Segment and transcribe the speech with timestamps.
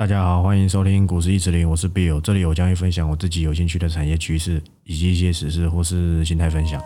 [0.00, 6.80] 大家好，欢迎收听股市一直零，我是 Bill，这里我将会分享我自己有兴趣的产业趋势，以及一些时事或是心态分享。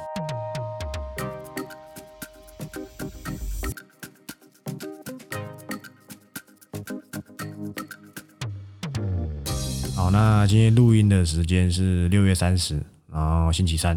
[9.94, 13.96] 好，那今天录音的时间是六月三十，然后星期三，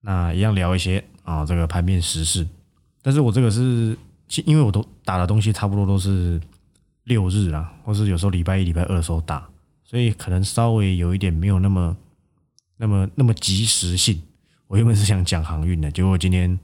[0.00, 2.44] 那一样聊一些啊这个盘面时事，
[3.02, 3.96] 但是我这个是
[4.46, 6.40] 因为我都打的东西差不多都是。
[7.10, 9.44] 六日啊，或是有时候礼拜一、礼拜二的时候打，
[9.82, 11.96] 所以可能稍微有一点没有那么、
[12.76, 14.22] 那么、那么及时性。
[14.68, 16.56] 我原本是想讲航运的，结果今天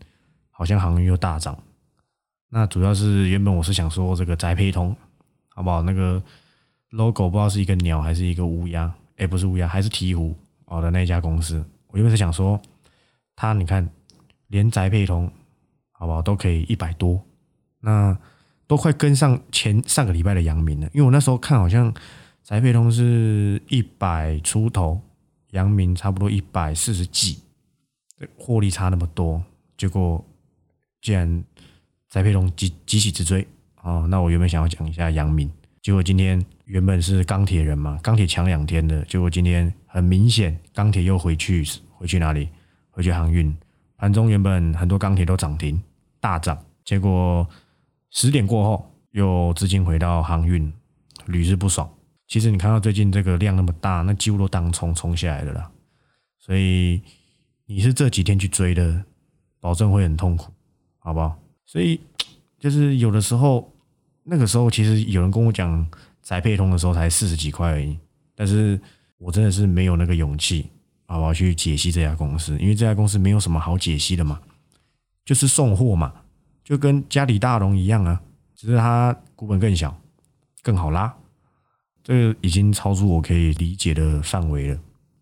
[0.52, 1.58] 好像航运又大涨。
[2.48, 4.96] 那主要是原本我是想说这个宅配通，
[5.48, 5.82] 好不好？
[5.82, 6.22] 那个
[6.90, 10.32] logo 不知道是一个鸟还是一个乌鸦，哎，不是乌鸦，还是鹈鹕
[10.66, 11.56] 哦的那家公司。
[11.88, 12.62] 我原本是想说，
[13.34, 13.90] 它你看
[14.46, 15.28] 连宅配通，
[15.90, 17.20] 好不好，都可以一百多，
[17.80, 18.16] 那。
[18.66, 21.94] 都快跟上前上个礼拜的阳明了，因为我那时候看好像
[22.42, 25.00] 宅配通是一百出头，
[25.52, 27.38] 阳明差不多一百四十几，
[28.36, 29.40] 获利差那么多，
[29.76, 30.24] 结果
[31.00, 31.44] 既然
[32.08, 33.46] 宅配通急急起直追
[33.82, 35.48] 哦，那我原本想要讲一下阳明，
[35.80, 42.48] 结果今天原本是钢铁人嘛，钢铁强两天的，结果今天很明显钢铁又回去回去哪里？
[42.90, 43.56] 回去航运，
[43.96, 45.80] 盘中原本很多钢铁都涨停
[46.18, 47.48] 大涨，结果。
[48.18, 50.72] 十点过后，又资金回到航运，
[51.26, 51.86] 屡试不爽。
[52.26, 55.70] 其实你看到最近这个量那么大，那几乎都当冲冲下来的啦。
[56.38, 57.02] 所以
[57.66, 59.04] 你是这几天去追的，
[59.60, 60.50] 保证会很痛苦，
[60.96, 61.38] 好不好？
[61.66, 62.00] 所以
[62.58, 63.70] 就是有的时候，
[64.22, 65.86] 那个时候其实有人跟我讲
[66.22, 67.98] 宅配通的时候才四十几块而已，
[68.34, 68.80] 但是
[69.18, 70.70] 我真的是没有那个勇气，
[71.04, 71.34] 好不好？
[71.34, 74.40] 去解析这家公司，因为这家公司没有什么好解析的嘛，
[75.22, 76.14] 就是送货嘛。
[76.66, 78.20] 就跟嘉里大龙一样啊，
[78.56, 79.96] 只是它股本更小，
[80.62, 81.14] 更好拉，
[82.02, 84.78] 这个已经超出我可以理解的范围了。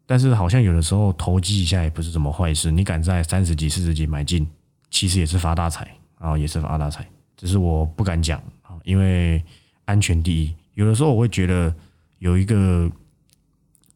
[0.07, 4.49] 但是好像有的时候投机一下也不是什么坏事，你敢在三十几、四十几买进，
[4.89, 7.07] 其实也是发大财啊，也是发大财。
[7.37, 9.45] 只是我不敢讲啊，因为
[9.85, 10.55] 安全第一。
[10.73, 11.75] 有的时候我会觉得
[12.21, 12.91] 有一个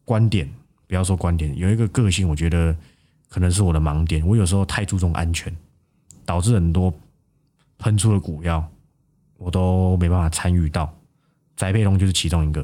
[0.05, 0.47] 观点，
[0.85, 2.77] 不要说观点，有一个个性，我觉得
[3.27, 4.23] 可能是我的盲点。
[4.27, 5.51] 我有时候太注重安全，
[6.23, 6.93] 导致很多。
[7.79, 8.63] 喷出的股票，
[9.37, 10.93] 我都没办法参与到，
[11.55, 12.63] 宅配龙就是其中一个。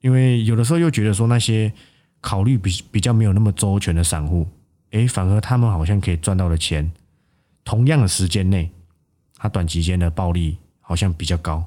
[0.00, 1.72] 因为有的时候又觉得说那些
[2.20, 4.46] 考虑比比较没有那么周全的散户，
[4.90, 6.90] 诶，反而他们好像可以赚到的钱，
[7.64, 8.70] 同样的时间内，
[9.36, 11.64] 他短期间的暴利好像比较高。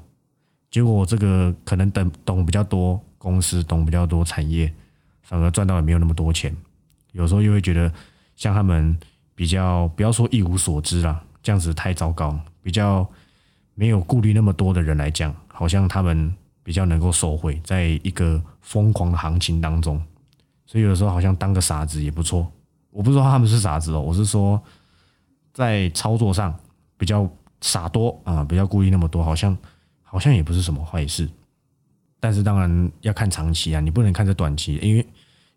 [0.70, 4.72] 结果我这个可能等懂比较多公司，懂比较多产业，
[5.22, 6.54] 反而赚到也没有那么多钱。
[7.12, 7.92] 有时候又会觉得，
[8.36, 8.96] 像他们
[9.34, 12.38] 比较不要说一无所知啦，这样子太糟糕。
[12.68, 13.08] 比较
[13.74, 16.30] 没有顾虑那么多的人来讲，好像他们
[16.62, 19.98] 比较能够受惠，在一个疯狂的行情当中，
[20.66, 22.46] 所以有的时候好像当个傻子也不错。
[22.90, 24.62] 我不是说他们是傻子哦，我是说
[25.54, 26.54] 在操作上
[26.98, 27.26] 比较
[27.62, 29.56] 傻多啊，比较顾虑那么多，好像
[30.02, 31.26] 好像也不是什么坏事。
[32.20, 35.06] 但是当然要看长期啊，你不能看这短期，因为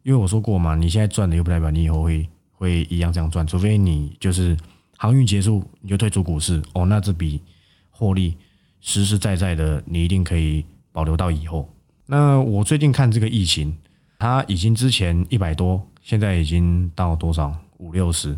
[0.04, 4.56] 因为我说过嘛，你现在赚的又不代表你以后会会一样这样赚，除非你就是。
[5.02, 7.42] 航运结束你就退出股市哦，那这笔
[7.90, 8.38] 获利
[8.82, 11.68] 实实在在的，你一定可以保留到以后。
[12.06, 13.76] 那我最近看这个疫情，
[14.20, 18.38] 它已经之前一百多，现在已经到多少五六十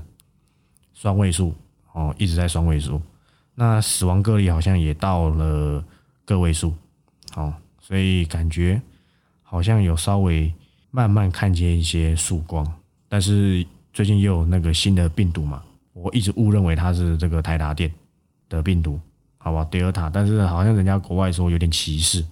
[0.93, 1.53] 双位数
[1.91, 3.01] 哦，一直在双位数。
[3.55, 5.83] 那死亡个例好像也到了
[6.23, 6.73] 个位数，
[7.35, 8.81] 哦，所以感觉
[9.41, 10.49] 好像有稍微
[10.91, 12.65] 慢慢看见一些曙光。
[13.09, 15.61] 但是最近又有那个新的病毒嘛。
[15.93, 17.91] 我一直误认为它是这个台达电
[18.49, 18.99] 的病毒，
[19.37, 22.25] 好吧，德尔塔，但是好像人家国外说有点歧视，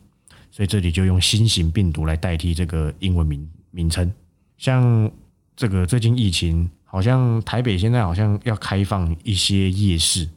[0.49, 4.11] 所以这里就用新型病毒来代替这个英文名名称。
[4.57, 5.09] 像
[5.55, 10.28] 这个最近疫情，好像台北现在好像要开放一些夜市，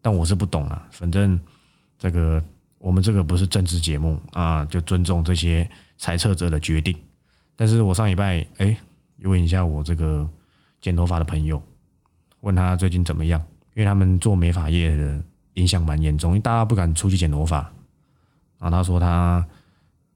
[0.00, 0.86] 但我是不懂啊。
[0.90, 1.38] 反正
[1.98, 2.42] 这个
[2.78, 6.96] 我们这个不是政治节目啊，就尊重这些裁测者的决定。
[7.56, 8.76] 但是我上礼拜哎，
[9.22, 10.28] 问一下我这个
[10.80, 11.60] 剪头发的朋友。
[12.40, 13.40] 问他最近怎么样？
[13.74, 15.22] 因为他们做美发业的
[15.54, 17.60] 影响蛮严重，因为大家不敢出去剪头发。
[18.58, 19.46] 然后他说他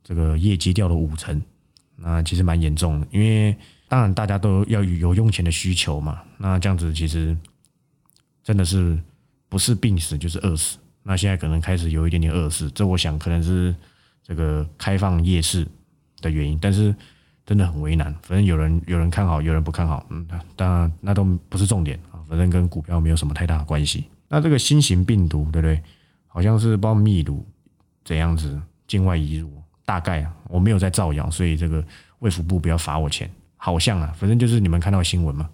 [0.02, 1.40] 这个业绩掉了五成，
[1.96, 3.06] 那其实蛮严重的。
[3.10, 3.56] 因为
[3.88, 7.36] 当然大家都要有用钱的需求嘛，那这样子其实
[8.42, 8.98] 真的是
[9.48, 10.78] 不是病死就是饿死。
[11.02, 13.74] 那现在可能开始有一点点饿死，这我想可能是
[14.22, 15.66] 这个开放夜市
[16.20, 16.94] 的原因，但是。
[17.44, 24.04] 真的很为难，反正有人有人看好，有人不看好，嗯，当然那都不是重点啊，反正跟股票没有什么太大的关系。
[24.28, 25.82] 那这个新型病毒，对不对？
[26.26, 27.46] 好像是包秘鲁
[28.04, 29.50] 怎样子境外移入，
[29.84, 31.84] 大概啊，我没有在造谣，所以这个
[32.20, 33.30] 卫福部不要罚我钱。
[33.56, 35.48] 好像啊，反正就是你们看到新闻嘛。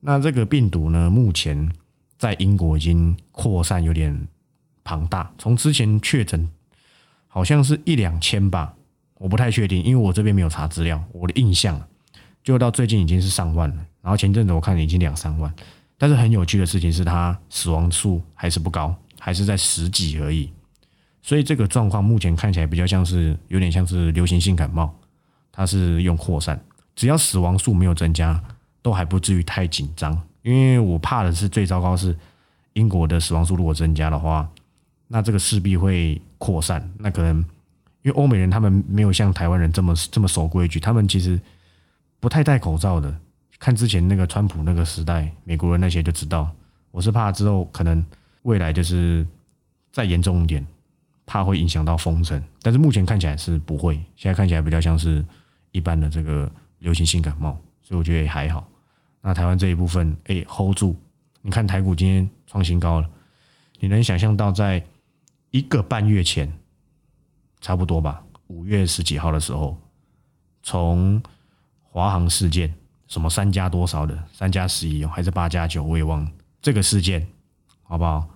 [0.00, 1.70] 那这个病毒呢，目前
[2.18, 4.28] 在英国已经扩散有点
[4.84, 6.48] 庞大，从之前确诊
[7.28, 8.74] 好像是一两千吧，
[9.22, 11.00] 我不太确定，因为我这边没有查资料。
[11.12, 11.80] 我的印象
[12.42, 15.54] 就到最近已经是上万了，然后前阵子我看已经两三万。
[15.96, 20.50] 但是很有趣的事情是，它死亡数还是不高，还是在十几而已。
[21.22, 24.92] 所以这个状况目前看起来比较像是有点像是流行性感冒，
[25.52, 26.60] 它是用扩散，
[26.96, 28.42] 只要死亡数没有增加，
[28.82, 30.20] 都还不至于太紧张。
[30.42, 32.18] 因为我怕的是最糟糕是
[32.72, 34.48] 英国的死亡数如果增加的话，
[35.06, 36.92] 那这个势必会扩散。
[36.98, 37.44] 那可能
[38.02, 41.40] 因为欧美人他们没有像台湾人这么这么守规矩，他们其实
[42.20, 43.14] 不太戴口罩的。
[43.58, 46.50] 看之前那个川普那个时代，美国人那些就知道，
[46.90, 48.04] 我是怕之后可能
[48.42, 49.26] 未来就是
[49.90, 50.66] 再严重一点。
[51.24, 53.94] 怕会影响到封城，但是目前看起来是不会。
[54.16, 55.24] 现在看起来比较像是
[55.70, 56.50] 一般的这个
[56.80, 58.68] 流行性感冒，所以我觉得也还好。
[59.22, 60.96] 那台湾这一部分，哎，hold 住。
[61.40, 63.08] 你看台股今天创新高了，
[63.78, 64.84] 你能想象到在
[65.52, 66.52] 一个半月前，
[67.62, 69.78] 差不多吧，五月十几号的时候，
[70.62, 71.22] 从
[71.80, 72.74] 华航事件，
[73.06, 76.30] 什么三加多少的，三加十一，还是八加九，我也忘了
[76.60, 77.26] 这个事件，
[77.84, 78.28] 好不好？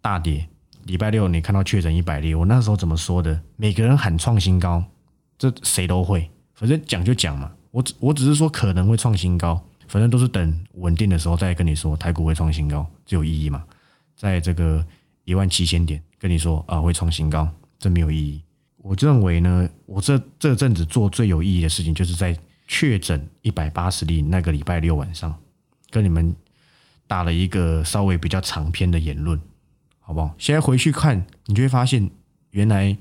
[0.00, 0.48] 大跌。
[0.84, 3.40] 礼拜六你看到确诊一百例，我那时候怎么说的？
[3.56, 4.82] 每个人喊创新高，
[5.36, 7.52] 这谁都会，反正讲就讲嘛。
[7.72, 13.64] 我只我只是说可能会创新高，反正都是等稳定的时候再跟你说台股会创新高，这有意义吗？
[14.14, 14.82] 在这个
[15.24, 17.46] 一万七千点跟你说啊会创新高，
[17.78, 18.40] 这没有意义。
[18.86, 22.38] 我认为呢，我这这阵子做最有意义的事情，就是在
[22.68, 25.36] 确诊一百八十例那个礼拜六晚上，
[25.90, 26.32] 跟你们
[27.08, 29.40] 打了一个稍微比较长篇的言论。
[29.98, 30.32] 好不好？
[30.38, 32.08] 现在回去看，你就会发现，
[32.52, 32.96] 原来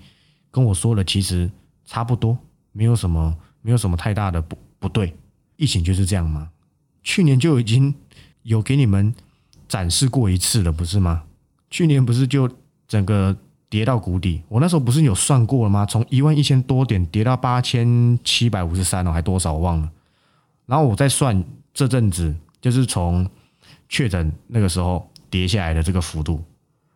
[0.50, 1.52] 跟我说的其实
[1.86, 2.36] 差不多，
[2.72, 5.16] 没有什么，没有什么太大的不不对。
[5.56, 6.50] 疫情就是这样吗？
[7.04, 7.94] 去年就已经
[8.42, 9.14] 有给你们
[9.68, 11.26] 展示过一次了，不是吗？
[11.70, 12.50] 去年不是就
[12.88, 13.38] 整个
[13.76, 14.42] 跌到谷底？
[14.48, 15.86] 我那时候不是有算过了吗？
[15.86, 19.92] 从一万一千多点跌到八千七百五十三了，还多少我忘了。
[20.66, 21.44] 然后我再算
[21.74, 23.30] 这阵子，就是从
[23.90, 26.42] 确诊那个时候跌下来的这个幅度。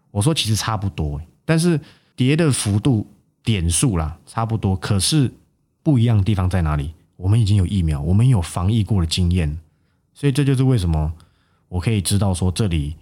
[0.10, 1.78] 我说其实差不多，但是
[2.16, 3.06] 跌的幅度
[3.44, 5.30] 点数啦差不多，可是
[5.84, 6.94] 不一样的地方在哪里？
[7.18, 9.60] 我们已经有疫苗，我们有防疫过的经验，
[10.14, 11.12] 所以这就是为什么
[11.68, 12.96] 我可以知道说这里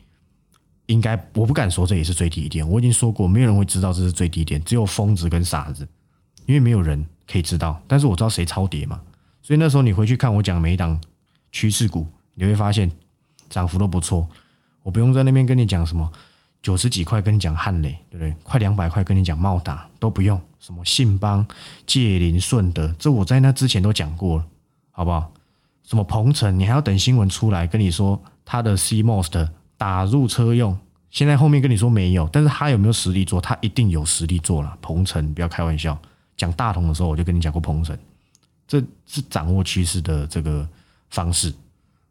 [0.88, 2.68] 应该我不敢说这也是最低点。
[2.68, 5.88] 我已经说过，没有人会知道这是最低点，只有疯子跟傻子，
[6.46, 7.82] 因为没有人可以知道。
[7.88, 9.00] 但是我知道谁超跌嘛，
[9.42, 11.00] 所以那时候你回去看我讲每一档
[11.52, 12.92] 趋势股，你会发现
[13.50, 14.28] 涨幅都不错。
[14.82, 16.12] 我不用在那边跟你讲什么。
[16.60, 18.36] 九十几块跟你讲汉磊，对不对？
[18.44, 21.46] 快两百块跟你讲茂达都不用，什么信邦、
[21.86, 24.46] 界林、顺德，这我在那之前都讲过了，
[24.92, 25.32] 好不好？
[25.84, 30.78] 什么鹏程，你还要等新闻出来跟你说他的 CMOS 的打入车用，
[31.10, 33.40] 现在后面跟你说没有，但是他有没有实力做？
[33.40, 34.78] 他一定有实力做了。
[34.82, 35.98] 鹏程不要开玩笑，
[36.36, 37.98] 讲大同的时候我就跟你讲过鹏程，
[38.68, 40.68] 这是掌握趋势的这个
[41.10, 41.54] 方式，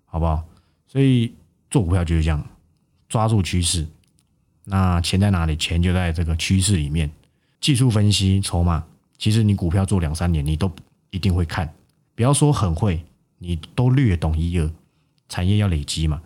[0.05, 0.43] 好不好？
[0.87, 1.35] 所以
[1.71, 2.43] 做股票就是这样，
[3.09, 3.87] 抓住趋势。
[4.65, 5.57] 那钱在哪里？
[5.57, 7.11] 钱就在这个趋势里面。
[7.61, 8.85] 技术分析、筹码，
[9.19, 10.71] 其实你股票做两三年，你都
[11.11, 11.73] 一定会看。
[12.14, 13.05] 不要说很会，
[13.38, 14.71] 你都略懂一二。
[15.29, 16.21] 产业要累积嘛，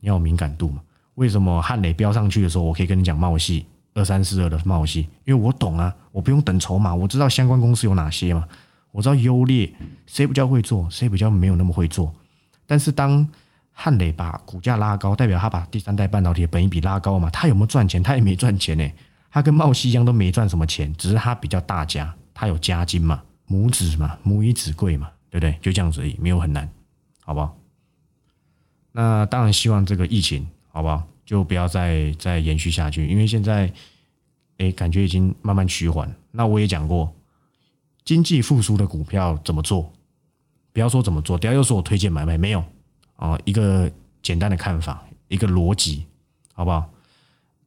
[0.00, 0.82] 你要有敏感度嘛。
[1.14, 5.08] 为什么汉磊飙上去的时候，我可以跟你讲茂系二三四二的茂系？
[5.24, 8.46] 因为我懂啊，我不用等筹码，我知道相关公司有哪些嘛，
[8.90, 9.72] 我知道优劣，
[10.06, 12.12] 谁比较会做，谁比较没有那么会做。
[12.66, 13.28] 但是当
[13.72, 17.28] 汉磊把股价拉高，代表他把第三代半导体的本益比拉高嘛？
[17.30, 18.02] 他有没有赚钱？
[18.02, 18.90] 他也没赚钱呢。
[19.30, 25.58] 他跟茂西一样都没赚什么钱，只是他比较大家，他有加金嘛，母子嘛，母以子贵嘛，对不对？
[25.60, 26.68] 就这样子而已，没有很难，
[27.24, 27.56] 好不好？
[28.92, 31.06] 那当然希望这个疫情，好不好？
[31.24, 33.72] 就不要再再延续下去，因为现在，
[34.58, 36.12] 哎，感觉已经慢慢趋缓。
[36.32, 37.14] 那我也讲过，
[38.04, 39.92] 经济复苏的股票怎么做？
[40.72, 42.64] 不要说怎么做，等下又说我推荐买卖，没有。
[43.16, 46.04] 哦，一个简单的看法，一个逻辑，
[46.54, 46.90] 好不好？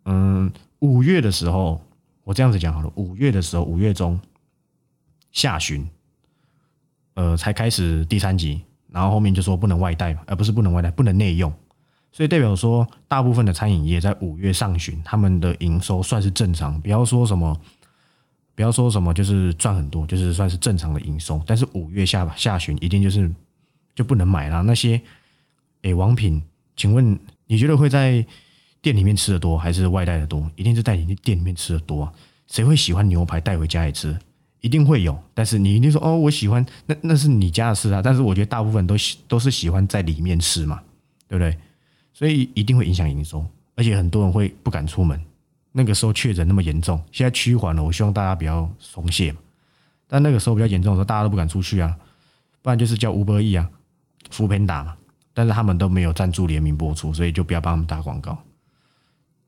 [0.04, 1.82] 嗯，五月的时候，
[2.24, 2.92] 我这样子讲好了。
[2.96, 4.20] 五月的时候，五月中
[5.32, 5.88] 下旬，
[7.14, 11.52] 呃，才开始第三集，然后后面就说不能外带，而不是不能外带，不能内用，
[12.16, 17.60] 所以代表说，大部分的餐饮业在五月上旬，他们的营收算是正常，不要说什么，
[18.56, 21.42] 不要说什么，就是赚很多，就是算是正常的营收。
[21.46, 23.30] 但是五月下下旬，一定就是
[23.94, 25.02] 就不能买了那些。
[25.82, 26.42] 哎，王品，
[26.78, 28.26] 请问你觉得会在
[28.82, 30.50] 店里面吃的多，还是外带的多？
[30.56, 32.10] 一定是带你去店里面吃的多。
[32.48, 34.18] 谁会喜欢牛排带回家里吃？
[34.62, 38.02] 一定会有，但是你一定说哦，我喜欢，那那是你家的事啊。
[38.02, 40.80] 但是我觉得大部分都喜都是喜欢在里面吃嘛，
[41.28, 41.58] 对不对？
[42.16, 43.46] 所以一定会影响营收，
[43.76, 45.22] 而且很多人会不敢出门。
[45.74, 49.40] 那个时候确诊那么严重，现在趋缓了，我希望大家不要松懈嘛。
[50.08, 51.94] 但那个时候比较严重的时候，大家都不敢出去啊，
[52.62, 53.70] 不然就是叫 Uber E 啊、
[54.30, 54.96] 扶贫打嘛。
[55.34, 58.42] 但是他们都没有赞助联名播出，所以就不要帮他们打广告。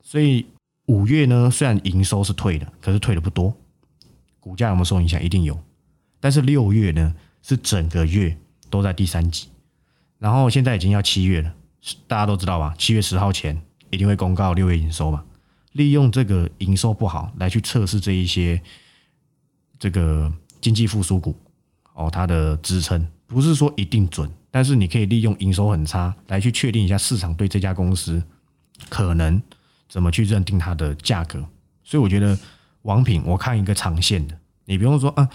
[0.04, 0.46] 所以
[0.88, 3.56] 五月呢，虽然营收是退的，可是退的不多，
[4.42, 5.24] 股价有没有受影响？
[5.24, 5.58] 一定有。
[6.20, 8.36] 但是六月呢，是整个月
[8.70, 9.48] 都在第三级，
[10.20, 11.54] 然后现在已经要七月了，
[12.08, 12.74] 大家都知道吧？
[12.77, 15.24] 七月十号前一定会公告六月营收嘛。
[15.74, 18.60] 利用这个营收不好来去测试这一些
[19.77, 21.36] 这个经济复苏股
[21.94, 28.24] 哦，它的支撑不是说一定准，但是你可以利用营收很差来去确定一下市场对这家公司
[28.89, 29.39] 可能
[29.88, 31.46] 怎么去认定它的价格。
[31.84, 32.38] 所以我觉得
[32.82, 35.29] 王品，我看一个长线的，你不用说啊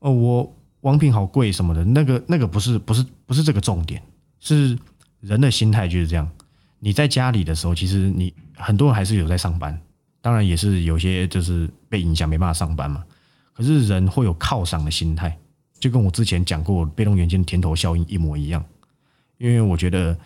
[0.00, 4.02] 哦，我王品好贵什么的，那个那个不是不是不是这个重点，
[4.40, 4.76] 是
[5.26, 6.28] 人的心态就是这样。
[6.78, 9.76] 你在家里的时候，其实你很多人还是有在上班，
[10.20, 13.02] 当然也是有些就是被影响没办法上班嘛。
[13.52, 15.36] 可是人会有犒赏的心态，
[15.80, 18.64] 就跟我之前讲过被动元件甜头效应一模一样。
[19.38, 20.16] 因为我觉得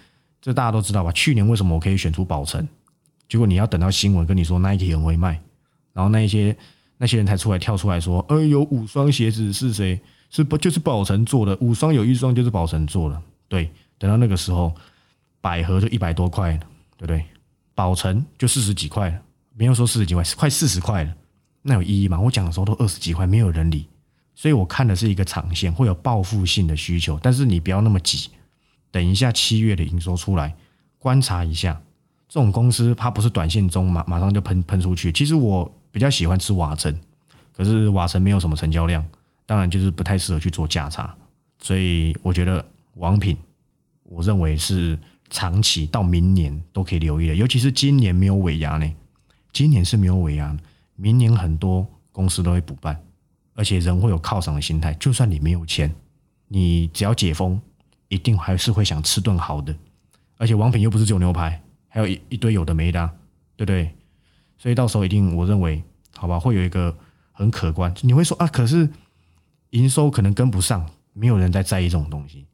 [0.42, 1.10] 这大家都知道吧？
[1.12, 2.68] 去年为什么我可以选出宝成？
[3.28, 5.40] 结果你要等到新闻跟你说 Nike 很会卖，
[5.92, 6.54] 然后那一些
[6.98, 10.00] 那些人才出来跳出来说：“哎，有五双鞋子是谁？
[10.30, 11.56] 是不就是宝成做的？
[11.60, 14.74] 五双有一双就是宝成做的。”对，等到那个时候。
[15.40, 16.58] 百合就一百多块了，
[16.96, 17.24] 对不对？
[17.74, 19.22] 宝成就四十几块了，
[19.54, 21.14] 没有说四十几块，快四十块了，
[21.62, 22.20] 那有意义吗？
[22.20, 23.88] 我讲的时候都二十几块，没有人理。
[24.34, 28.28] 所以我看的是一个长线，会有报复性的需求，但是你不要那么急，
[28.90, 30.54] 等一下七月的营收出来，
[30.98, 31.80] 观察一下
[32.28, 35.10] 这种公司，它不是短线中马马上就喷喷出去。
[35.10, 36.94] 其实我比较喜欢吃瓦城，
[37.56, 39.02] 可是瓦城没有什么成交量，
[39.46, 41.14] 当然就是不太适合去做价差。
[41.60, 42.62] 所以我觉得
[42.94, 43.36] 王品，
[44.02, 44.98] 我认为是。
[45.30, 48.92] 长期到明年都可以留意的，尤其是今年没有尾牙呢。
[49.52, 50.56] 今年是没有尾牙，
[50.96, 53.00] 明年很多公司都会补办，
[53.54, 54.92] 而且人会有犒赏的心态。
[54.94, 55.92] 就算你没有钱，
[56.48, 57.60] 你只要解封，
[58.08, 59.74] 一定还是会想吃顿好的。
[60.36, 63.10] 而且王品又不是只有牛排，还有一一堆有的没的，
[63.56, 63.90] 对不对？
[64.56, 65.82] 所以到时候一定，我认为，
[66.16, 66.96] 好吧，会有一个
[67.32, 67.94] 很可观。
[68.02, 68.88] 你会说啊，可是
[69.70, 72.46] 营收可能跟不上，没有人在在意这种东西。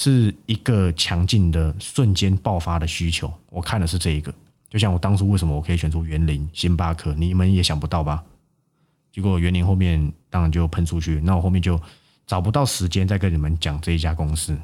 [0.00, 4.32] 是一个强劲的瞬间爆发的需求，我看的是这一个。
[4.70, 8.22] 就像我当初为什么我可以选出园林、星巴克，你们也想不到吧？
[9.10, 11.80] 结果园林后面当然就喷出去，那我后面就
[12.28, 14.56] 找不到时间再跟你们讲这一家公司，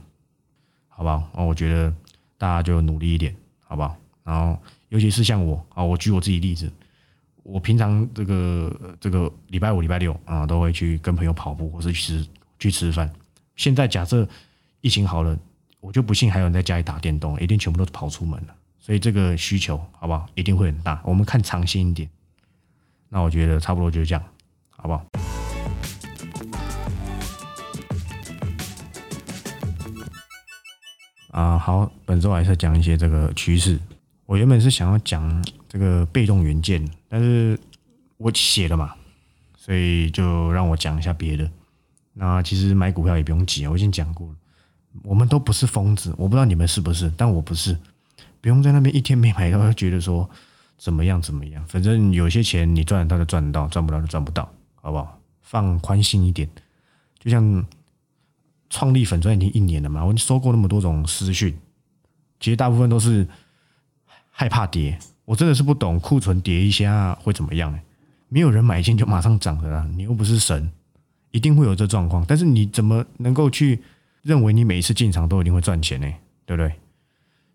[0.86, 1.28] 好不好？
[1.44, 1.92] 我觉得
[2.38, 3.96] 大家就努力一点，好不好？
[4.22, 4.56] 然后
[4.90, 6.70] 尤其是像我啊，我举我自己例子，
[7.42, 12.28] 我平常这个这个礼拜五、礼拜六啊，都会去跟朋友跑步，或是去吃
[12.60, 13.12] 去吃饭。
[13.56, 14.28] 现在假设。
[14.84, 15.34] 疫情好了，
[15.80, 18.54] 我就不信还有人在家里打电动，一定全部都跑出门了。
[18.78, 20.26] 所以这个需求，好不好？
[20.34, 21.00] 一定会很大。
[21.06, 22.06] 我们看长线一点，
[23.08, 24.22] 那我觉得差不多就是这样，
[24.68, 25.06] 好不好？
[31.30, 33.80] 啊，好，本周还是讲一些这个趋势。
[34.26, 37.58] 我原本是想要讲这个被动元件，但是
[38.18, 38.94] 我写了嘛，
[39.56, 41.50] 所以就让我讲一下别的。
[42.12, 44.34] 那其实买股票也不用急啊，我已经讲过了。
[45.02, 47.76] 我们都不是疯子，我不知道你们是不是，但我不是。
[48.40, 50.28] 不用在那边一天没买到，觉得说
[50.76, 55.18] 怎么样怎么样，反正有些钱你赚得到就赚得到，赚不到就赚不到，好不好？
[55.40, 56.48] 放宽心一点。
[57.18, 57.64] 就像
[58.68, 61.56] 创立粉钻已经一年了嘛，我收过那么多种私讯，
[62.38, 63.26] 其实大部分都是
[64.30, 64.98] 害怕跌。
[65.24, 67.80] 我真的是不懂库存跌一下会怎么样呢？
[68.28, 70.70] 没有人买进就马上涨的啦，你又不是神，
[71.30, 72.24] 一定会有这状况。
[72.28, 73.82] 但是你怎么能够去？
[74.24, 76.10] 认为你每一次进场都一定会赚钱呢，
[76.46, 76.68] 对不对？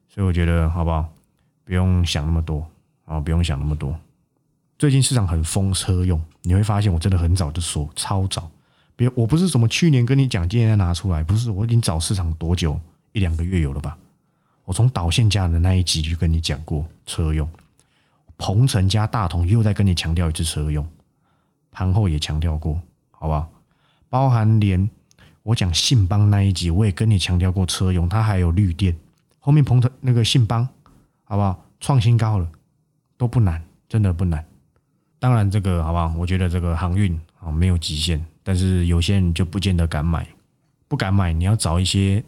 [0.07, 1.11] 所以我觉得好不好？
[1.65, 2.65] 不用想那么多
[3.05, 3.99] 啊，不用想那么多。
[4.77, 8.49] 最近市场很疯车用，你会发现我真的很早就说，超早。
[8.95, 12.79] 别，我不是什么去年跟你讲，今年再拿出来，不是，我已经找市场多久？
[13.13, 13.97] 一两个月有了吧？
[14.65, 17.49] 我从导线架的那一集就跟你讲过车用，
[18.37, 20.87] 鹏程加大同又在跟你强调一次车用，
[21.71, 23.51] 盘后也强调过，好不好？
[24.07, 24.87] 包含连。
[25.49, 28.95] 我讲信邦那一集，我也跟你强调过车用，它还有绿电。
[29.39, 30.67] 后面鹏程那个信邦，
[31.23, 31.65] 好不好？
[31.79, 32.47] 创新高了，
[33.17, 34.45] 都不难，真的不难。
[35.17, 36.13] 当然这个好不好？
[36.15, 40.27] 我觉得这个航运啊没有极限，但是有些人就不见得敢买，
[40.87, 42.23] 不敢买，你要找一些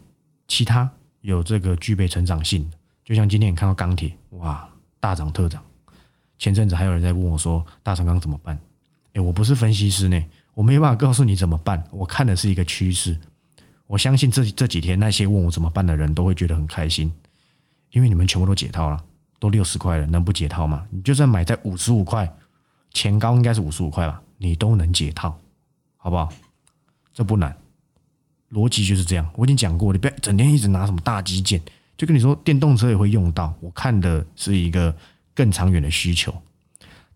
[0.48, 2.76] 其他有这个具备成长性的。
[3.04, 5.62] 就像今天你看到钢铁，哇，大涨特涨。
[6.40, 8.58] 前阵子还有人在问我说，大成钢怎么办？
[9.12, 10.20] 哎，我不是分析师呢，
[10.54, 11.82] 我没办法告诉你怎么办。
[11.90, 13.18] 我看的是一个趋势，
[13.86, 17.12] 我相信这这几天那些问我怎么办的人都会觉得很开心，
[17.90, 19.02] 因为你们全部都解套了，
[19.38, 20.86] 都六十块了，能不解套吗？
[20.90, 22.30] 你就算买在五十五块，
[22.92, 25.38] 前高应该是五十五块吧，你都能解套，
[25.96, 26.28] 好不好？
[27.14, 27.56] 这不难，
[28.50, 29.30] 逻辑就是这样。
[29.34, 31.60] 我已经讲过，你不要整天一直拿什么大基建，
[31.96, 33.54] 就跟你说电动车也会用到。
[33.60, 34.94] 我看的是一个
[35.34, 36.34] 更长远的需求，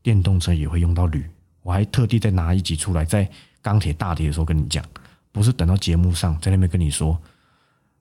[0.03, 1.25] 电动车也会用到铝。
[1.67, 3.29] 我还特地再拿一集出来，在
[3.61, 4.85] 钢铁大跌的时候跟你讲，
[5.33, 7.21] 不是等到节目上在那边跟你说，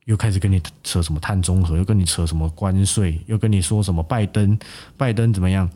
[0.03, 4.55] 又开始跟你扯什么碳中和，又跟你扯什么关税，又跟你说什么拜登，
[4.95, 5.67] 拜登怎么样？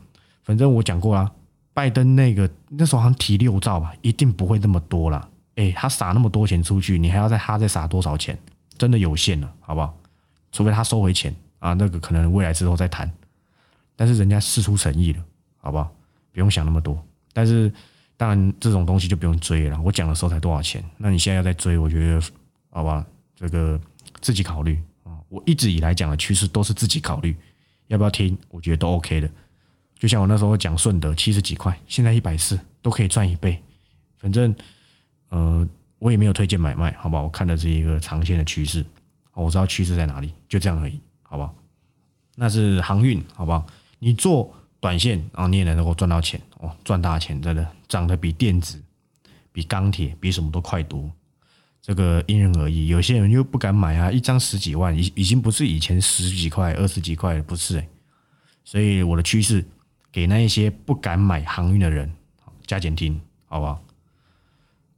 [0.44, 1.28] 反正我讲过啦，
[1.74, 5.28] 拜登那个那时候好像提六兆吧，一定不会那么多啦。
[5.56, 8.38] 哎，他撒那么多钱出去，你还要再他再撒多少钱？
[8.78, 9.92] 真的有限了，好不好？
[10.52, 13.10] 除非他收回钱啊，那个可能未来之后再谈。
[13.96, 15.20] 但是人家事出诚意了，
[15.58, 15.90] 好不好？
[16.30, 16.96] 不用想那么多。
[17.32, 17.72] 但是
[18.16, 19.80] 当然这种东西就不用追了。
[19.82, 20.84] 我讲的时候才多少钱？
[20.96, 22.22] 那你现在要再追，我觉得
[22.70, 23.80] 好吧，这个
[24.20, 25.18] 自己考虑啊。
[25.28, 27.36] 我一直以来讲的趋势都是自己考虑，
[27.88, 28.36] 要不要听？
[28.50, 29.30] 我觉得都 OK 的。
[29.98, 33.62] 就像我那时候讲顺德七十几块，现在一百四都可以赚一倍，
[34.18, 34.54] 反正。
[35.32, 35.64] 呃，
[36.00, 37.22] 我也没有推荐买卖，好不好？
[37.22, 38.84] 我看的是一个长线的趋势，
[39.32, 41.54] 我知道趋势在哪里，就这样而已，好不好？
[42.34, 43.64] 那是航运，好不好？
[44.00, 48.82] 你做短线啊，你也能够赚到钱哦，赚大钱，真的涨得比电子、
[49.52, 51.10] 比钢铁、比什么都快多。
[51.82, 57.88] 这个因人而异，有些人又不敢买啊，一张十几万，已已经不是以前十几块、二十几块，不是哎。
[58.64, 59.64] 所以我的趋势
[60.12, 62.10] 给那一些不敢买航运的人
[62.66, 63.82] 加减听，好不好？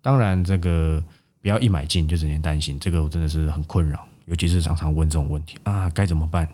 [0.02, 1.02] 当然，这个
[1.40, 6.48] 不要一买进就整天担心，这个我真的是很困扰，尤其是常常问这种问题啊，该怎么办？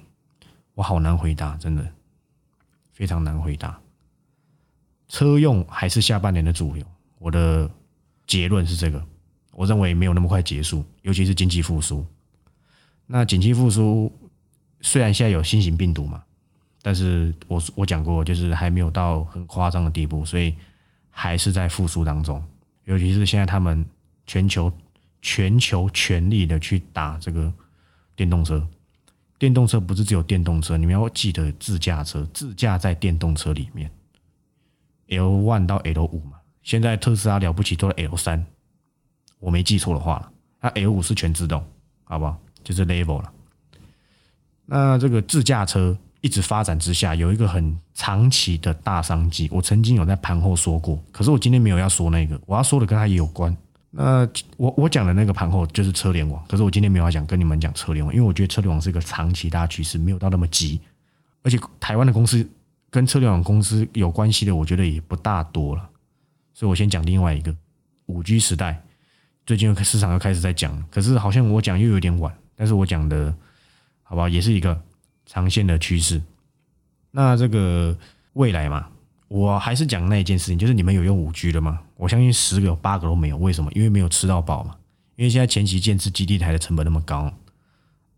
[0.75, 1.90] 我好难回答，真的
[2.98, 3.78] 非常难回答。
[5.06, 6.84] 车用还是下半年的主流，
[7.20, 7.70] 我的
[8.26, 9.00] 结论是这个，
[9.52, 12.04] 我认为没有那么快结束，尤其是经济复苏。
[13.06, 14.12] 那经济复苏
[14.80, 16.24] 虽然现在有新型病毒嘛，
[16.82, 20.52] 但是我我讲过，就是还没有到很夸张的地步，所以
[21.08, 22.42] 还是在复苏当中。
[22.84, 23.87] 尤其是现在，他们
[24.26, 24.72] 全球
[25.22, 27.52] 全球全力的去打这个
[28.16, 28.66] 电动车。
[29.38, 33.90] 电动车不是只有电动车，你们要记得自驾车，自驾在电动车里面
[35.09, 36.38] ，L one 到 L 五嘛。
[36.62, 38.44] 现在特斯拉了不起做了 L 三，
[39.38, 41.64] 我没记错的话，那 L 五是全自动，
[42.05, 42.38] 好不好？
[42.64, 43.33] 就是 level 了。
[44.66, 45.96] 那这个自驾车。
[46.20, 49.48] 一直发展之下，有一个很长期的大商机。
[49.53, 53.57] 我曾经有在盘后说过，可是我今天没有要说那个，我要说的跟它也有关。
[53.90, 60.81] 那我我讲的那个盘后就是车联网，可是我今天没有要讲跟你们讲车联网，因为我觉得车联网是一个长期大趋势，没有到那么急。
[61.42, 62.48] 而且台湾的公司
[62.90, 65.88] 跟车联网公司有关系的，我觉得也不大多了。
[66.55, 67.55] 所以我先讲另外一个
[68.07, 68.83] 五 G 时代，
[69.46, 73.35] 最近市场又开始在讲，可是好像我讲又有点晚，但是我讲的
[74.03, 74.81] 好吧，也是一个。
[75.31, 76.22] 长线的趋势，
[77.11, 77.94] 那这个
[78.33, 78.88] 未来嘛，
[79.29, 81.81] 我还是讲那一件事情，就是你们有用五 G 的吗？
[81.98, 83.70] 我相信十个有八个都没有，为什么？
[83.74, 84.74] 因为没有吃到饱嘛。
[85.16, 87.30] 因为现在前期建设基地台的成本那么高，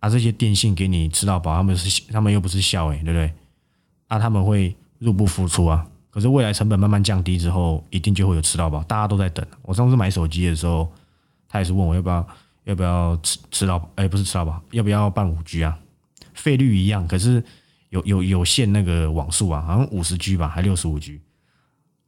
[0.00, 3.32] 啊，这些电信给你吃到饱，他们是他们又不是笑诶，对不对？
[4.08, 5.86] 啊，他们会入不敷出啊。
[6.10, 9.42] 可是未来成本慢慢降低之后，一定就会有吃到饱，大家都在等。
[9.62, 10.92] 我上次买手机的时候，
[11.48, 12.28] 他也是问我要不要
[12.64, 15.78] 要不要吃吃到，哎，不是吃到饱，要不要办五 G 啊？
[16.34, 17.42] 费率一样，可是
[17.88, 21.20] 有有有限那个网速啊，好像五十 G 吧，还六十五 G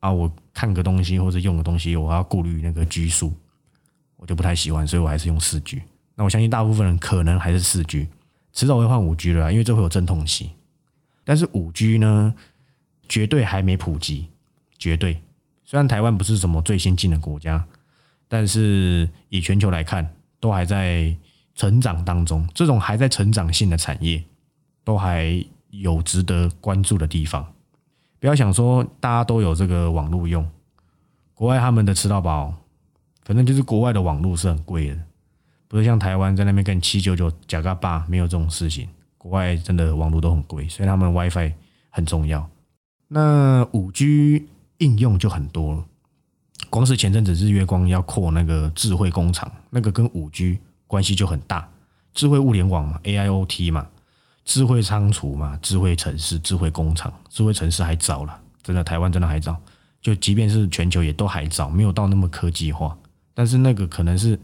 [0.00, 0.12] 啊。
[0.12, 3.32] 我看个东西或者用个东西，我要顾虑那个拘束，
[4.16, 5.82] 我就不太喜欢，所以我还是用四 G。
[6.14, 8.08] 那我相信大部分人可能还是四 G，
[8.52, 10.50] 迟早会换五 G 了，因为这会有阵痛期。
[11.24, 12.34] 但是五 G 呢，
[13.08, 14.28] 绝对还没普及，
[14.78, 15.20] 绝对。
[15.64, 17.64] 虽然台湾不是什么最先进的国家，
[18.28, 21.16] 但是以全球来看，都还在。
[21.54, 24.24] 成长当中，这种还在成长性的产业，
[24.84, 27.51] 都还有值得关注的地方。
[28.22, 30.48] 不要想说大家都有这个网络用，
[31.35, 32.54] 国外他们的吃到饱，
[33.24, 34.98] 反正就是国外的网络是很贵的，
[35.66, 38.88] 不是像台湾在那边跟七九九加个八，没有这种事情。
[39.18, 41.52] 国外真的网络都很贵，所以他们 WiFi
[41.90, 42.48] 很重要。
[43.08, 44.46] 那五 G
[44.78, 45.85] 应用就很多了，
[46.70, 50.61] 光是前阵子日月光要扩那个智慧工厂，那个跟五 G。
[50.87, 51.66] 关系就很大，
[52.12, 53.88] 智慧物联网嘛，AIoT 嘛，
[54.44, 59.57] 智慧仓储嘛，智慧城市、智慧工厂、智慧城市还早了，真的台湾真的还早，
[60.00, 62.96] 就即便是全球也都还早，没有到那么科技化。
[63.35, 64.38] 但是那个可能是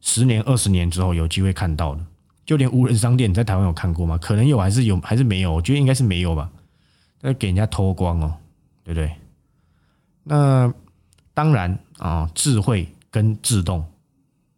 [0.00, 2.04] 十年、二十年之后有机会看到的。
[2.44, 4.18] 就连无人商店，你在台湾有看过吗？
[4.18, 5.52] 可能有，还是有，还是没有？
[5.52, 6.50] 我觉得应该是没有吧。
[7.20, 8.36] 那给人家偷光哦，
[8.84, 9.14] 对不对？
[10.24, 10.72] 那。
[11.34, 13.86] 当然啊，智慧跟自动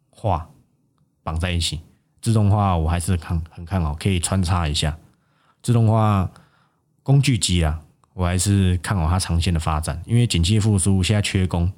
[0.09, 0.49] 化
[1.21, 1.79] 绑在一起，
[2.21, 4.95] 自动化我还是看很看好，可以穿插一下。
[5.61, 6.29] 自动化
[7.03, 7.81] 工具机啊，
[8.13, 11.71] 我还是看好它长线的发展，因为景气复苏，现在缺工，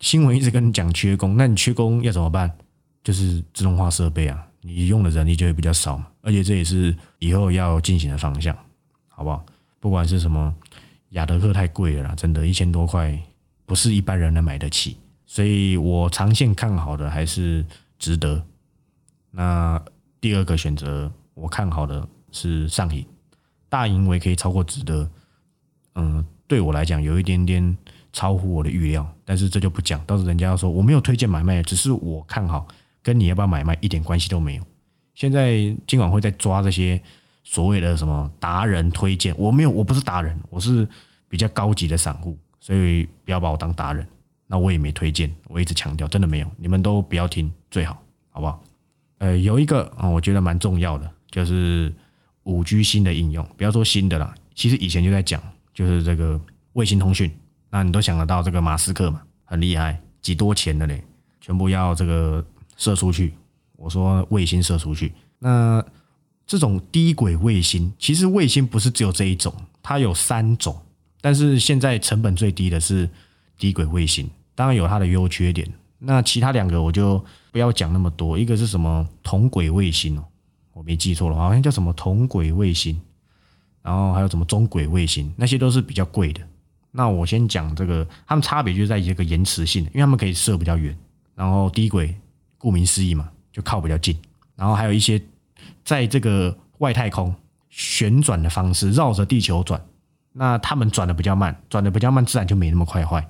[0.00, 2.50] 新闻一直跟你讲缺工，那你缺工要怎么办？
[3.04, 8.56] 就是自动化设备啊，你用的人力就会比较少嘛，而且这也是以后要进行的方向，
[9.08, 9.44] 好不好？
[9.78, 10.54] 不管是什么，
[11.10, 13.18] 雅德克太贵了啦，真的，一千多块。
[13.68, 14.96] 不是一般人能买得起，
[15.26, 17.66] 所以我长线看好的还是
[17.98, 18.40] 值得。
[19.36, 19.78] 那
[20.18, 23.04] 第二个选择，我看好的是上影，
[23.68, 25.06] 大盈为可以超过值得。
[25.94, 27.76] 嗯，对我来讲有一点点
[28.14, 32.66] 超乎我的预料，但是这就不讲，到时候人家要说我没有推荐买卖，只是我看好，
[33.02, 34.62] 跟你要不要买卖一点关系都没有。
[35.14, 35.54] 现在
[35.86, 36.98] 今晚会在抓这些
[37.44, 40.88] 所谓的什么达人推荐，我没有，我不是达人，我是
[41.28, 42.38] 比较高级的散户。
[42.58, 44.04] 所以不要把我当达人，
[44.46, 48.60] 那我也没推荐，我一直强调，真的没有，你们都不要听最好，好不好？
[49.18, 51.92] 呃，有一个啊，我觉得蛮重要的，就是
[52.44, 56.40] 五 G 新的应用，不要说新的啦，其实以前就在讲，就是这个
[56.74, 57.30] 卫星通讯，
[57.70, 61.02] 那你都想得到这个马斯克嘛，很厉害，几多钱的嘞，
[61.40, 62.44] 全部要这个
[62.76, 63.32] 射出去。
[63.76, 65.84] 我说卫星射出去，那
[66.46, 70.80] 这种低轨卫星，其实卫星不是只有这一种，它有三种。
[71.20, 73.08] 但是现在成本最低的是
[73.58, 75.68] 低轨卫星，当然有它的优缺点。
[75.98, 78.38] 那其他两个我就不要讲那么多。
[78.38, 80.24] 一个是什么同轨卫星哦，
[80.72, 83.00] 我没记错了，好像叫什么同轨卫星。
[83.82, 86.40] 然后还有什么中轨卫星，那些都是比较贵的。
[86.90, 90.96] 那我先讲这个，它们差别就在一个延迟性，因为它们可以射比较远。
[91.36, 92.12] 然后低轨
[92.58, 94.18] 顾名思义嘛，就靠比较近。
[94.56, 95.22] 然后还有一些
[95.84, 97.32] 在这个外太空
[97.68, 99.80] 旋转的方式，绕着地球转。
[100.32, 103.28] 那他们转的比较慢，转的比较慢，自然就没那么快坏。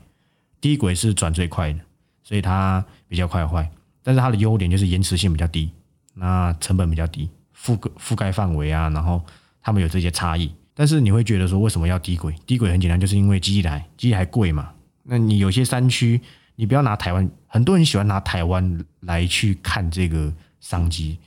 [0.61, 1.81] 低轨是转最快的，
[2.27, 3.71] 所以它比较快坏。
[4.03, 5.71] 但是它的优点就是延迟性比较低，
[6.15, 9.25] 那成本比较低，覆盖覆盖范围啊，然后
[9.63, 10.53] 他们有这些差异。
[10.75, 12.35] 但是你会觉得说，为什么要低轨？
[12.45, 14.73] 低轨很简单，就是因为机台机台贵嘛。
[15.05, 16.21] 那你有些山区，
[16.57, 21.19] 你不要拿台湾，很多人喜欢拿台湾来去看这个商机，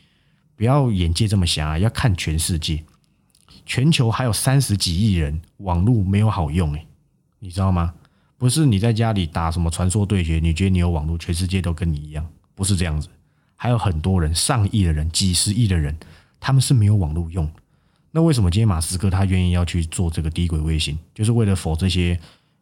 [0.58, 2.84] 不要眼界这么狭，要看全世界。
[3.66, 6.88] 全球还有三十几亿人，网络没有好用诶，
[7.40, 7.94] 你知道吗？
[8.40, 12.26] 不是你在家里打什么传说对决，你觉得你有网络，全世界都跟你一样，
[12.56, 13.10] 不是这样子。
[13.58, 15.94] 还有很多人，上亿的人，几十亿的人，
[16.40, 17.48] 他们是没有网络用。
[18.12, 22.18] 那为什么今天马斯克他愿意要去做这个低轨卫星，就是为了否这些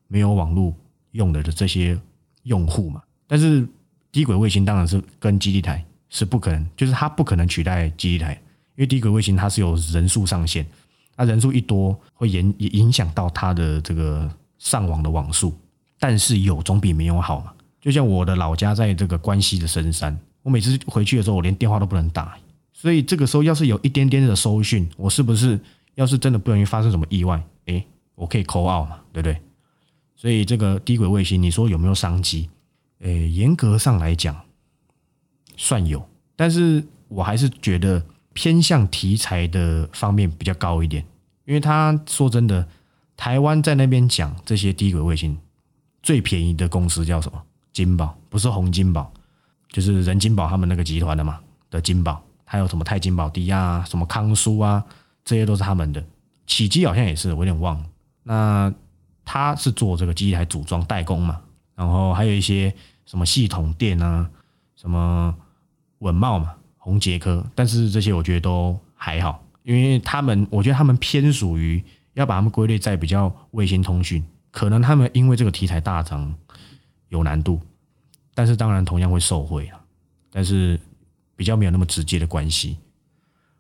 [0.08, 0.74] 没有网络
[1.12, 1.98] 用的的这些
[2.44, 3.02] 用户嘛？
[3.28, 3.66] 但是
[4.12, 8.34] 低轨卫星当然是跟基地台是不可能，就是它不可能取代基地台，
[8.76, 10.66] 因为低轨卫星它是有人数上限。
[11.16, 15.56] 那人数一多，会影影响到它的这个上网的网速，
[16.00, 17.54] 但是有总比没有好嘛。
[17.80, 22.38] 就像我的老家在这个关西的深山，我每次回去的时候，我连电话都不能打。
[22.74, 25.60] 所以这个时候要是有一点点的收讯，我是不是
[25.96, 29.40] 要是真的不容易发生什么意外，诶，我可以扣 out 嘛，对不对？
[30.16, 32.50] 所以这个低轨卫星，你说有没有商机？
[33.00, 34.36] 诶，严格上来讲，
[35.56, 38.04] 算有，但是我还是觉得。
[38.34, 41.04] 偏向题材的方面比较高一点，
[41.46, 42.68] 因为他说真的，
[43.16, 45.36] 台湾在那边讲这些低轨卫星
[46.08, 47.44] 最便宜的公司叫什么？
[47.74, 49.12] 金宝，不是红金宝，
[49.74, 51.38] 就是人金宝他们那个集团的嘛
[51.70, 54.82] 的金宝，还有什么泰金宝、迪亚、什么康舒啊，
[55.26, 56.02] 这些都是他们的。
[56.46, 57.86] 起基好像也是，我有点忘了。
[58.24, 58.74] 那
[59.26, 61.42] 他是做这个机台组装代工嘛，
[61.76, 62.74] 然后还有一些
[63.06, 64.30] 什么系统电啊，
[64.78, 65.36] 什么
[66.00, 66.56] 稳茂嘛。
[66.78, 76.34] 红杰科，但是这些我觉得都还好，因为他们我觉得他们偏属于要把他们归类在比较卫星通讯，可能他们因为这个题材大涨
[77.10, 77.62] 有难度，
[78.34, 79.80] 但是当然同样会受惠啊，
[80.32, 80.80] 但是
[81.36, 82.78] 比较没有那么直接的关系。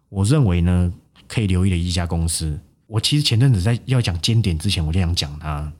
[0.09, 0.93] 我认为呢，
[1.27, 5.71] 可以留意的一家公司，我其实前阵子在要讲尖点之前，我就想讲它，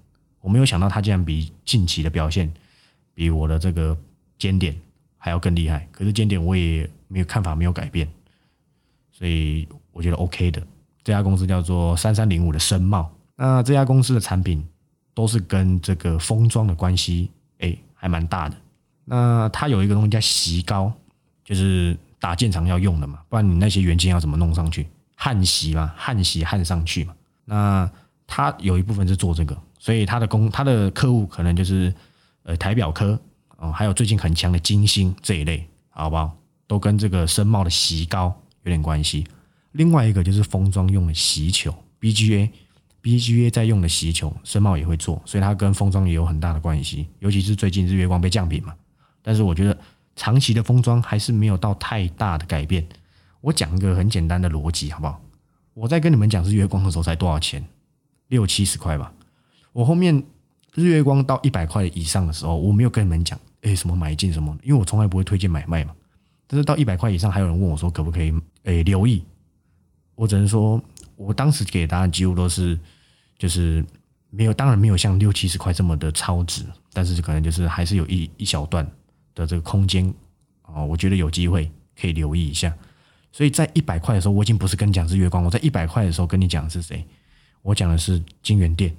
[0.42, 2.54] 我没有想到它竟然比近期的表现
[3.14, 3.98] 比我的这个
[4.38, 4.76] 尖点
[5.18, 6.90] 还要更厉害，可是尖点我也。
[7.10, 8.06] 没有看法，没有改变，
[9.14, 10.62] 所以我觉得 OK 的。
[11.06, 14.62] 这家公司叫做三三零五的深茂，那这家公司的产品
[15.18, 18.56] 都是跟这个封装的关系，哎，还蛮大的。
[19.04, 20.94] 那它有一个东西叫锡膏，
[21.44, 24.88] 就是打建厂要用的嘛，不然你那些元件要怎么弄上去？
[25.16, 27.16] 焊锡嘛，焊锡焊上去嘛。
[27.46, 27.90] 那
[28.28, 31.92] 它有一部分是做这个，所以它的工，它的客户可能就是
[32.44, 33.20] 呃台表科
[33.56, 36.38] 哦，还有最近很强的金星这一类，好不好？
[36.68, 39.26] 都跟这个深茂的锡膏有点关系。
[39.72, 42.52] 另外一个就是封装用的锡球 BGA
[43.08, 47.08] BGA 在用的锡球，森茂也会做，所以它跟封装也有很大的关系。
[47.20, 48.76] 尤其是最近日月光被降频嘛，
[49.22, 49.78] 但是我觉得
[50.18, 52.86] 长期的封装还是没有到太大的改变。
[53.40, 55.22] 我讲一个很简单的逻辑，好不好？
[55.74, 57.66] 我在跟你们讲日月光的时候才多少钱？
[58.28, 59.14] 六七十块吧。
[59.72, 60.22] 我后面
[60.74, 65.96] 日月光到一百块以上的时候，我没有跟你们讲，诶什么买进什么，因为我从来不会推荐买卖嘛。
[66.46, 69.24] 但是到一百块以上，还有人问我说可不可以诶留意？
[70.16, 70.82] 我只能说，
[71.16, 72.78] 我当时给的答案几乎都是
[73.38, 73.86] 就是
[74.30, 78.86] 没有，当然没有像六七十块这么的超值，但是可能就是还是有一一小段
[79.36, 80.12] 的这个空间
[80.64, 82.76] 啊，我觉得有机会可以留意一下。
[83.32, 87.06] 所以在一百块的时候，我已经不是跟你讲是月光，我在一百块的时候跟你讲是谁，
[87.62, 88.96] 我讲的是金源店。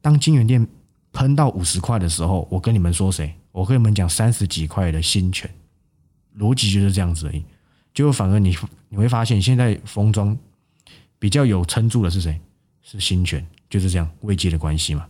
[0.00, 0.66] 当金源店
[1.12, 3.34] 喷到五十块的时候，我跟你们说谁？
[3.52, 5.50] 我跟你们讲三十几块的新权，
[6.38, 7.44] 逻辑就是这样子而已。
[7.92, 8.56] 结果反而你
[8.88, 10.36] 你会发现，现在封装
[11.18, 12.40] 比较有撑住的是谁？
[12.82, 15.06] 是新权，就是这样未接的关系嘛。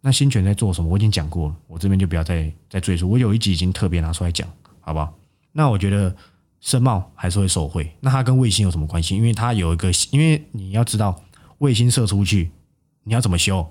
[0.00, 0.88] 那新权在做什么？
[0.88, 3.08] 我已经讲过了，我这边就不要再再赘述。
[3.08, 4.48] 我有一集已经特别拿出来讲，
[4.80, 5.12] 好不好？
[5.52, 6.14] 那我觉得。
[6.62, 9.16] 声貌还是会受贿，那它跟卫星有什么关系？
[9.16, 11.18] 因为它有一个，因为你要知道，
[11.56, 12.50] 卫星射出去，
[13.02, 13.66] 你要怎么修？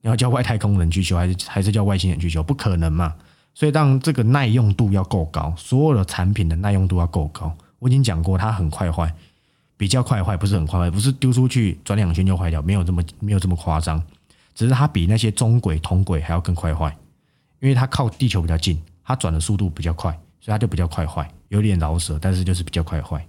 [0.00, 2.40] 你要叫外太空人去修，还是还是叫外星人去修？
[2.40, 3.16] 不可能嘛！
[3.52, 7.52] 所以当这个耐用度要够高，所有的产品的耐用度要够高。
[7.80, 9.12] 我已经讲过，它很快坏，
[9.80, 13.98] 比较快坏，不是很快坏，不是丢出去转两圈就坏掉，没有这么没有这么夸张，
[14.54, 16.94] 只是它比那些中轨、同轨还要更快坏，
[17.60, 20.12] 因为它靠地球比较近，它转的速度比较快。
[20.42, 23.26] 所以它就比较快坏，有点饶舌，但是就是比较快坏。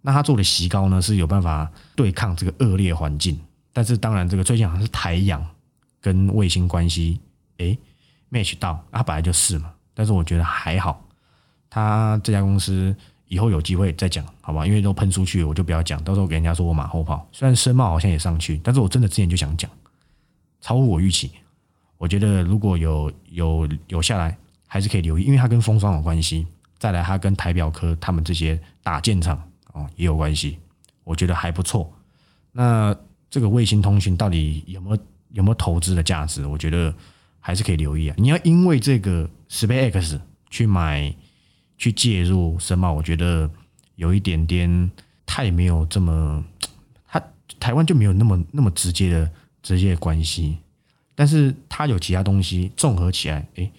[0.00, 3.36] 那它做的席膏呢，是有办法对抗这个恶劣环境。
[3.72, 5.44] 但是当然，这个最近好像是台阳
[6.00, 7.20] 跟卫星关系，
[7.58, 7.76] 诶
[8.30, 9.72] match 到，它本来就是嘛。
[9.92, 11.04] 但是我觉得还好，
[11.68, 12.94] 它这家公司
[13.34, 14.66] 以后有机会再讲，好吧？
[14.66, 17.28] 因为都喷出去，我就不要讲，到时候给人家说我马后炮。
[17.32, 19.70] 虽然声貌好像也上去，但是我真的之前就想讲，
[20.60, 21.30] 超乎我预期。
[21.98, 24.36] 我觉得如果有有有下来。
[24.66, 26.44] 还是可以留意，因为它跟风霜有关系。
[26.80, 29.40] 再来，它跟台表科他们这些打建厂
[29.72, 30.58] 哦也有关系，
[31.04, 31.88] 我觉得还不错。
[32.50, 32.92] 那
[33.30, 34.98] 这个卫星通讯到底有没有
[35.30, 36.44] 有没有投资的价值？
[36.44, 36.92] 我觉得
[37.38, 38.16] 还是可以留意啊。
[38.18, 40.18] 你要因为这个 SpaceX
[40.50, 41.14] 去买
[41.76, 43.50] 去介入申茂，我觉得
[43.96, 44.90] 有一点点
[45.26, 46.44] 太没有这么，
[47.06, 47.22] 它
[47.60, 49.30] 台湾就没有那么那么直接的
[49.62, 50.58] 直接关系。
[51.14, 53.70] 但是它有其他东西综合起来，诶。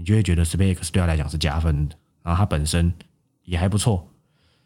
[0.00, 2.94] 你就会觉得 Space 对他来讲是加分的，然后它本身
[3.42, 4.08] 也还不错。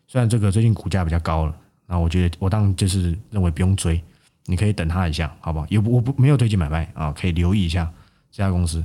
[0.06, 3.98] 虽然这个最近股价比较高了，那我觉得我当然就是认为不用追，
[4.44, 5.66] 你可以等它一下，好不好？
[5.70, 7.90] 也我不没有推荐买卖啊，可以留意一下
[8.30, 8.84] 这家公司。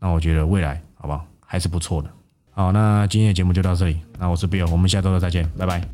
[0.00, 2.12] 那我觉得未来好不好还是不错的。
[2.56, 5.86] 好，那今天的节目就到这里，那我是 Bill 我们下周的再见，拜拜。